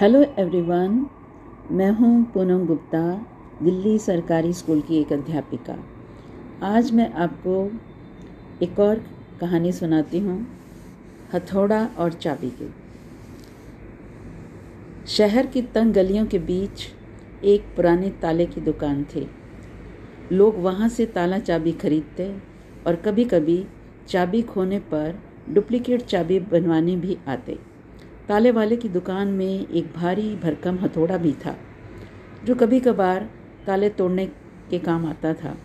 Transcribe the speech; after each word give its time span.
Hello 0.00 0.22
everyone 0.22 0.94
मैं 1.70 1.90
हूँ 1.90 2.24
पूनम 2.24 2.64
गुप्ता, 2.66 3.00
दिल्ली 3.62 3.98
सरकारी 3.98 4.52
स्कूल 4.52 4.80
की 4.80 5.00
एक 5.00 5.12
अध्यापिका। 5.12 5.76
आज 6.66 6.92
मैं 6.92 7.12
आपको 7.14 7.56
एक 8.64 8.78
और 8.80 9.02
कहानी 9.40 9.72
सुनाती 9.72 10.18
हूँ, 10.18 10.46
हथौड़ा 11.34 11.84
और 11.98 12.12
चाबी 12.12 12.50
की। 12.50 12.72
शहर 15.06 15.46
की 15.46 15.62
तंग 15.62 15.92
गलियों 15.92 16.26
के 16.26 16.38
बीच 16.38 16.86
एक 17.44 17.66
पुराने 17.76 18.10
ताले 18.10 18.46
की 18.46 18.60
दुकान 18.60 19.04
थी। 19.04 19.28
लोग 20.32 20.58
वहाँ 20.58 20.88
से 20.88 21.06
ताला 21.06 21.38
चाबी 21.38 21.72
खरीदते 21.72 22.34
और 22.86 22.96
कभी 22.96 23.24
कभी 23.24 23.64
चाबी 24.08 24.42
खोने 24.42 24.78
पर 24.78 25.20
डुप्लीकेट 25.50 26.02
चाबी 26.02 26.40
बनवाने 26.40 26.96
भी 26.96 27.18
आते। 27.28 27.71
ताले 28.28 28.50
वाले 28.50 28.76
की 28.76 28.88
दुकान 28.88 29.28
में 29.28 29.66
एक 29.68 29.92
भारी 29.96 30.34
भरकम 30.36 30.76
हथौड़ा 30.76 31.16
भी 31.16 31.32
था, 31.44 31.56
जो 32.44 32.54
कभी 32.54 32.80
कभार 32.80 33.28
ताले 33.66 33.88
तोड़ने 33.88 34.26
के 34.70 34.78
काम 34.78 35.06
आता 35.06 35.32
था। 35.34 35.56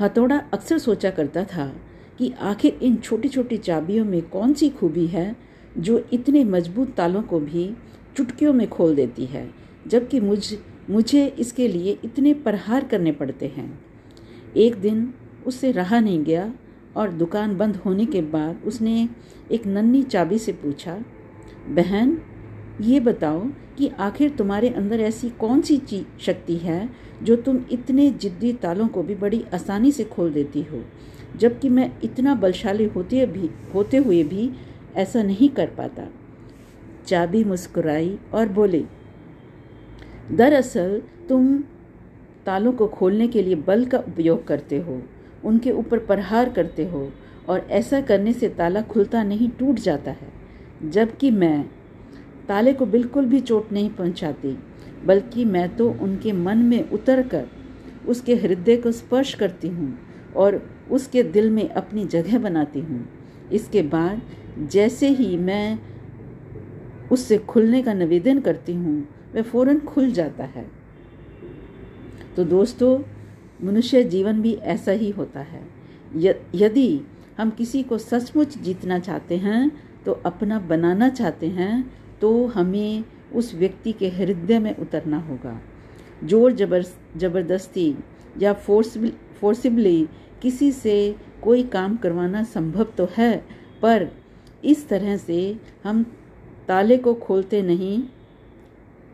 हथौड़ा 0.00 0.38
अक्सर 0.52 0.78
सोचा 0.78 1.10
करता 1.10 1.44
था 1.44 1.66
कि 2.18 2.32
आखिर 2.42 2.78
इन 2.82 2.96
छोटी 2.96 3.28
छोटी 3.28 3.56
चाबियों 3.58 4.04
में 4.04 4.20
कौन 4.22 4.52
सी 4.52 4.68
खूबी 4.70 5.06
है, 5.06 5.34
जो 5.78 5.98
इतने 6.12 6.44
मज़बूत 6.44 6.94
तालों 6.94 7.22
को 7.22 7.40
भी 7.40 7.70
चुटकियों 8.16 8.52
में 8.52 8.68
खोल 8.68 8.94
देती 8.94 9.26
है, 9.26 9.48
जबकि 9.86 10.20
मुझ, 10.20 10.54
मुझे 10.90 11.26
इसके 11.38 11.68
लिए 11.68 11.98
इतने 12.04 12.34
प्रहार 12.34 12.84
करने 12.84 13.12
पड़ते 13.12 13.46
हैं। 13.46 13.68
एक 14.56 14.76
दिन 14.76 15.12
उससे 15.46 15.72
रहा 15.72 16.00
नहीं 16.00 16.22
गया 16.24 16.52
और 16.96 17.10
दुकान 17.12 17.56
बंद 17.58 17.76
होने 17.76 18.06
के 18.06 18.20
बाद 18.22 18.62
उसने 18.66 19.08
एक 19.52 19.66
नन्ही 19.66 20.02
चाबी 20.02 20.38
से 20.38 20.52
पूछा, 20.52 20.98
बहन, 21.68 22.18
ये 22.80 23.00
बताओ 23.00 23.40
कि 23.78 23.88
आखिर 23.98 24.30
तुम्हारे 24.30 24.68
अंदर 24.70 25.00
ऐसी 25.00 25.30
कौन 25.30 25.60
सी 25.60 25.80
शक्ति 26.20 26.56
है 26.56 26.88
जो 27.22 27.36
तुम 27.36 27.60
इतने 27.72 28.10
जिद्दी 28.12 28.52
तालों 28.52 28.86
को 28.88 29.02
भी 29.02 29.14
बड़ी 29.14 29.44
आसानी 29.54 29.92
से 29.92 30.04
खोल 30.04 30.32
देती 30.32 30.62
हो, 30.62 30.82
जबकि 31.36 31.68
मैं 31.68 31.90
इतना 32.04 32.34
बलशाली 32.34 32.84
होते 32.86 33.26
भी, 33.26 33.50
होते 33.74 33.96
हुए 33.96 34.22
भी 34.24 34.50
ऐसा 34.96 35.22
नहीं 35.22 35.48
कर 35.48 35.66
पाता? 35.68 36.06
चाबी 37.06 37.42
मुस्कुराई 37.44 38.18
और 38.34 38.48
बोले, 38.48 38.84
दरअसल 40.32 41.00
तुम 41.28 41.56
तालों 42.46 42.72
को 42.72 42.86
खोलने 42.88 43.28
के 43.28 43.42
लिए 43.42 43.54
बल 43.56 43.84
का 43.84 43.98
उपयोग 43.98 44.46
करते 44.46 44.78
हो। 44.78 45.00
उनके 45.46 45.70
ऊपर 45.72 45.98
प्रहार 45.98 46.50
करते 46.50 46.84
हो 46.84 47.10
और 47.48 47.66
ऐसा 47.70 48.00
करने 48.00 48.32
से 48.32 48.48
ताला 48.48 48.80
खुलता 48.82 49.22
नहीं, 49.22 49.48
टूट 49.50 49.78
जाता 49.78 50.10
है। 50.10 50.28
जबकि 50.90 51.30
मैं 51.30 51.64
ताले 52.48 52.72
को 52.72 52.86
बिल्कुल 52.86 53.24
भी 53.24 53.40
चोट 53.40 53.72
नहीं 53.72 53.90
पहुंचाती, 53.90 54.56
बल्कि 55.04 55.44
मैं 55.44 55.68
तो 55.76 55.90
उनके 55.92 56.32
मन 56.32 56.58
में 56.58 56.90
उतर 56.90 57.22
कर 57.28 57.46
उसके 58.08 58.34
हृदय 58.34 58.76
को 58.76 58.92
स्पर्श 58.92 59.34
करती 59.34 59.68
हूँ 59.68 59.98
और 60.36 60.60
उसके 60.90 61.22
दिल 61.22 61.50
में 61.50 61.68
अपनी 61.68 62.04
जगह 62.06 62.38
बनाती 62.38 62.80
हूँ। 62.80 63.06
इसके 63.52 63.82
बाद 63.82 64.20
जैसे 64.70 65.08
ही 65.08 65.36
मैं 65.36 65.78
उससे 67.12 67.38
खुलने 67.38 67.82
का 67.82 67.92
निवेदन 67.94 68.40
करती 68.40 68.74
हूँ, 68.74 69.00
वह 69.34 69.42
फ़ौरन 69.42 69.78
खुल 69.80 70.10
जाता 70.10 70.44
है। 70.44 70.66
तो 72.36 72.44
दोस्तों 72.44 72.98
मनुष्य 73.60 74.02
जीवन 74.04 74.40
भी 74.42 74.54
ऐसा 74.54 74.92
ही 74.92 75.10
होता 75.10 75.40
है। 75.42 75.62
यदि 76.54 77.00
हम 77.38 77.50
किसी 77.50 77.82
को 77.82 77.98
सचमुच 77.98 78.56
जीतना 78.58 78.98
चाहते 78.98 79.36
हैं 79.36 79.70
तो 80.04 80.12
अपना 80.26 80.58
बनाना 80.68 81.08
चाहते 81.10 81.46
हैं 81.48 81.84
तो 82.20 82.46
हमें 82.46 83.04
उस 83.34 83.54
व्यक्ति 83.54 83.92
के 83.92 84.08
हृदय 84.08 84.58
में 84.58 84.76
उतरना 84.76 85.18
होगा। 85.20 85.60
ज़ोर 86.24 86.52
जबर, 86.52 86.82
ज़बरदस्ती 87.16 87.94
या 88.38 88.52
फोर्सबल 88.52 89.12
फोर्सिबली 89.40 90.08
किसी 90.42 90.70
से 90.72 91.16
कोई 91.42 91.62
काम 91.64 91.96
करवाना 91.96 92.42
संभव 92.44 92.84
तो 92.98 93.08
है, 93.16 93.36
पर 93.82 94.08
इस 94.64 94.88
तरह 94.88 95.16
से 95.16 95.56
हम 95.84 96.02
ताले 96.68 96.96
को 96.96 97.14
खोलते 97.16 97.62
नहीं, 97.62 98.02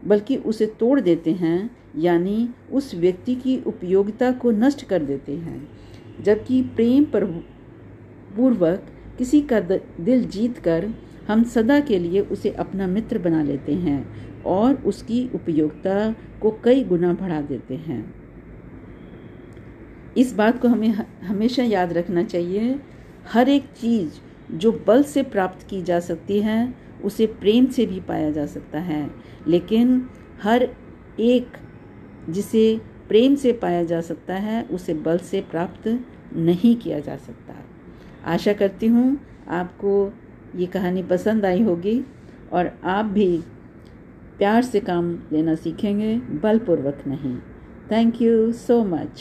बल्कि 0.03 0.37
उसे 0.37 0.67
तोड़ 0.79 1.01
देते 1.01 1.33
हैं 1.33 1.71
यानी 1.97 2.49
उस 2.73 2.95
व्यक्ति 2.95 3.35
की 3.35 3.57
उपयोगिता 3.67 4.31
को 4.33 4.51
नष्ट 4.51 4.85
कर 4.85 5.03
देते 5.03 5.33
हैं, 5.33 5.69
जबकि 6.23 6.63
प्रेम 6.77 7.05
पर 7.05 7.25
पूर्वक 8.37 8.87
किसी 9.19 9.41
का 9.43 9.61
दिल 9.61 10.25
जीत 10.25 10.59
कर 10.59 10.89
हम 11.29 11.43
सदा 11.45 11.79
के 11.81 11.99
लिए 11.99 12.21
उसे 12.21 12.51
अपना 12.51 12.87
मित्र 12.87 13.19
बना 13.19 13.43
लेते 13.43 13.75
हैं 13.75 14.43
और 14.43 14.75
उसकी 14.75 15.29
उपयोगिता 15.35 16.15
को 16.43 16.51
कई 16.65 16.85
गुना 16.85 17.13
बढ़ा 17.13 17.41
देते 17.41 17.75
हैं। 17.75 18.15
इस 20.17 20.35
बात 20.35 20.61
को 20.61 20.69
हमें 20.69 20.89
हमेशा 21.23 21.63
याद 21.63 21.93
रखना 21.93 22.23
चाहिए, 22.23 22.79
हर 23.33 23.49
एक 23.49 23.65
चीज़ 23.81 24.21
जो 24.53 24.73
बल 24.87 25.03
से 25.03 25.23
प्राप्त 25.23 25.67
की 25.69 25.83
जा 25.83 26.01
सकती 26.01 26.41
है, 26.41 26.75
उसे 27.05 27.27
प्रेम 27.27 27.67
से 27.67 27.87
भी 27.87 28.01
पाया 28.01 28.31
जा 28.31 28.47
सकता 28.47 28.81
है, 28.81 29.11
लेकिन 29.49 30.09
हर 30.43 30.69
एक 31.21 31.57
जिसे 32.29 32.81
प्रेम 33.09 33.35
से 33.35 33.53
पाया 33.53 33.85
जा 33.85 34.01
सकता 34.01 34.35
है, 34.35 34.63
उसे 34.63 34.95
बल 34.95 35.19
से 35.19 35.41
प्राप्त 35.41 36.01
नहीं 36.37 36.77
किया 36.77 36.99
जा 37.01 37.17
सकता। 37.17 37.55
आशा 38.25 38.53
करती 38.53 38.87
हूँ 38.87 39.21
आपको 39.49 40.13
ये 40.57 40.67
कहानी 40.67 41.03
पसंद 41.03 41.47
आई 41.47 41.63
होगी 41.63 42.05
और 42.53 42.79
आप 42.85 43.05
भी 43.05 43.39
प्यार 44.39 44.63
से 44.63 44.81
काम 44.81 45.19
लेना 45.33 45.55
सीखेंगे, 45.55 46.17
बलपूर्वक 46.17 47.03
नहीं। 47.07 47.37
Thank 47.91 48.23
you 48.23 48.53
so 48.53 48.85
much 48.85 49.21